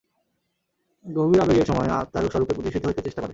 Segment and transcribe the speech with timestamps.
[1.05, 3.29] গভীর আবেগের সময়ে আত্মা স্বরূপে প্রতিষ্ঠিত হইতে চেষ্টা করে।